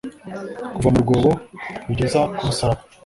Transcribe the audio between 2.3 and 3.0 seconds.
ku musaraba,